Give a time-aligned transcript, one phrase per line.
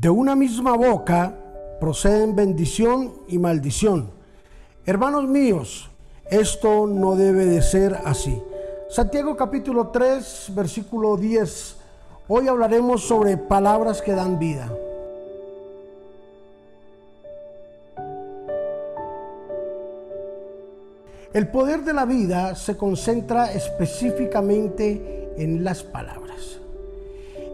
[0.00, 1.34] De una misma boca
[1.78, 4.10] proceden bendición y maldición.
[4.86, 5.90] Hermanos míos,
[6.30, 8.40] esto no debe de ser así.
[8.88, 11.76] Santiago capítulo 3, versículo 10.
[12.28, 14.72] Hoy hablaremos sobre palabras que dan vida.
[21.34, 26.58] El poder de la vida se concentra específicamente en las palabras.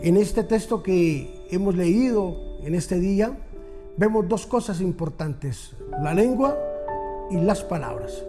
[0.00, 3.36] En este texto que hemos leído en este día,
[3.96, 6.56] vemos dos cosas importantes, la lengua
[7.30, 8.24] y las palabras.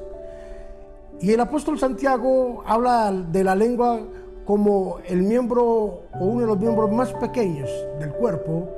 [1.22, 4.00] Y el apóstol Santiago habla de la lengua
[4.46, 8.70] como el miembro o uno de los miembros más pequeños del cuerpo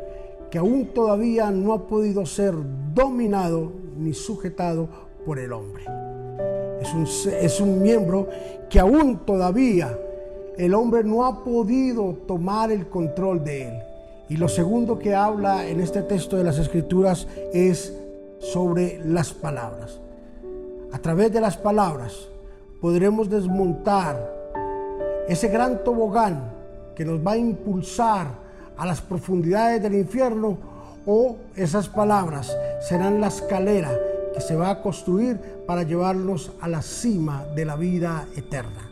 [0.49, 2.53] que aún todavía no ha podido ser
[2.94, 4.89] dominado ni sujetado
[5.25, 5.85] por el hombre.
[6.81, 7.05] Es un,
[7.35, 8.27] es un miembro
[8.69, 9.97] que aún todavía
[10.58, 13.91] el hombre no ha podido tomar el control de él.
[14.31, 17.94] Y lo segundo que habla en este texto de las escrituras es
[18.39, 20.00] sobre las palabras.
[20.94, 22.30] A través de las palabras
[22.80, 24.33] podremos desmontar
[25.28, 26.50] ese gran tobogán
[26.95, 28.28] que nos va a impulsar
[28.78, 30.58] a las profundidades del infierno
[31.05, 32.55] o esas palabras
[32.88, 33.92] serán la escalera
[34.33, 38.92] que se va a construir para llevarnos a la cima de la vida eterna.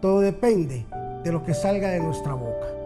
[0.00, 0.86] Todo depende
[1.22, 2.81] de lo que salga de nuestra boca.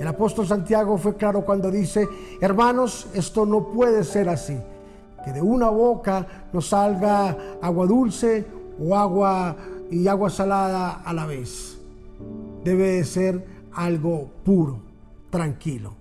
[0.00, 2.08] El apóstol Santiago fue claro cuando dice,
[2.40, 4.58] hermanos, esto no puede ser así,
[5.22, 8.46] que de una boca nos salga agua dulce
[8.82, 9.54] o agua
[9.90, 11.78] y agua salada a la vez.
[12.64, 14.80] Debe de ser algo puro,
[15.28, 15.92] tranquilo.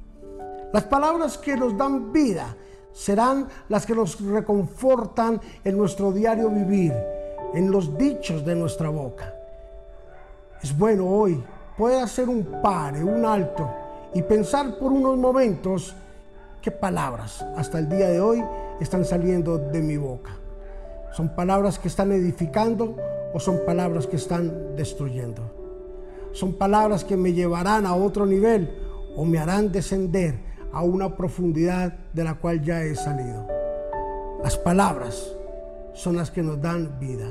[0.71, 2.55] Las palabras que nos dan vida
[2.93, 6.93] serán las que nos reconfortan en nuestro diario vivir,
[7.53, 9.33] en los dichos de nuestra boca.
[10.63, 11.43] Es bueno hoy
[11.77, 15.95] poder hacer un pare, un alto y pensar por unos momentos
[16.61, 18.43] qué palabras hasta el día de hoy
[18.79, 20.31] están saliendo de mi boca.
[21.11, 22.95] ¿Son palabras que están edificando
[23.33, 25.41] o son palabras que están destruyendo?
[26.31, 28.69] ¿Son palabras que me llevarán a otro nivel
[29.15, 33.47] o me harán descender a una profundidad de la cual ya he salido.
[34.43, 35.35] Las palabras
[35.93, 37.27] son las que nos dan vida.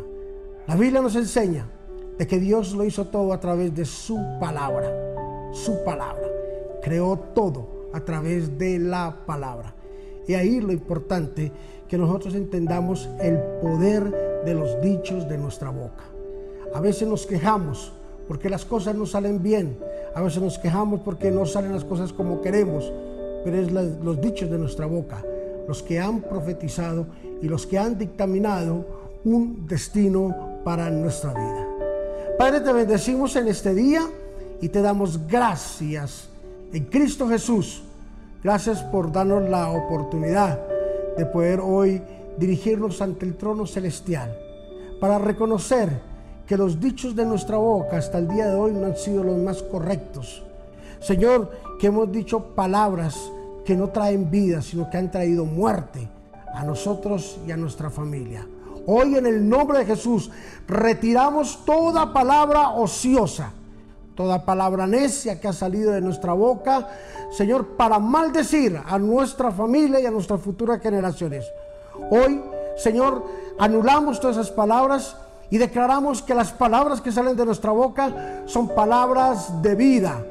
[0.66, 1.66] La Biblia nos enseña
[2.18, 4.90] de que Dios lo hizo todo a través de su palabra,
[5.52, 6.26] su palabra.
[6.88, 9.74] Creó todo a través de la palabra.
[10.26, 11.52] Y ahí lo importante
[11.86, 16.04] que nosotros entendamos el poder de los dichos de nuestra boca.
[16.74, 17.92] A veces nos quejamos
[18.26, 19.78] porque las cosas no salen bien.
[20.14, 22.90] A veces nos quejamos porque no salen las cosas como queremos
[23.44, 25.24] pero es los dichos de nuestra boca,
[25.66, 27.06] los que han profetizado
[27.40, 28.84] y los que han dictaminado
[29.24, 31.66] un destino para nuestra vida.
[32.38, 34.02] Padre, te bendecimos en este día
[34.60, 36.28] y te damos gracias
[36.72, 37.82] en Cristo Jesús.
[38.42, 40.60] Gracias por darnos la oportunidad
[41.16, 42.00] de poder hoy
[42.38, 44.36] dirigirnos ante el trono celestial
[45.00, 46.00] para reconocer
[46.46, 49.36] que los dichos de nuestra boca hasta el día de hoy no han sido los
[49.38, 50.44] más correctos
[51.00, 53.30] Señor, que hemos dicho palabras
[53.64, 56.08] que no traen vida, sino que han traído muerte
[56.54, 58.46] a nosotros y a nuestra familia.
[58.86, 60.30] Hoy en el nombre de Jesús
[60.66, 63.52] retiramos toda palabra ociosa,
[64.18, 66.88] toda palabra necia que ha salido de nuestra boca,
[67.30, 71.46] Señor, para maldecir a nuestra familia y a nuestras futuras generaciones.
[72.10, 72.42] Hoy,
[72.76, 73.24] Señor,
[73.60, 75.16] anulamos todas esas palabras
[75.50, 80.24] y declaramos que las palabras que salen de nuestra boca son palabras de vida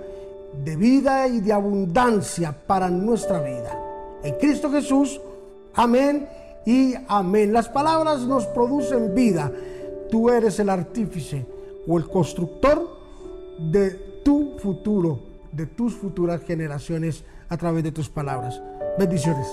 [0.64, 3.80] de vida y de abundancia para nuestra vida.
[4.24, 5.22] En Cristo Jesús,
[5.74, 6.28] amén
[6.66, 7.54] y amén.
[7.54, 9.52] Las palabras nos producen vida.
[10.10, 11.46] Tú eres el artífice
[11.88, 12.98] o el constructor
[13.58, 13.92] de
[14.24, 15.20] tu futuro,
[15.52, 18.62] de tus futuras generaciones a través de tus palabras.
[18.98, 19.48] Bendiciones.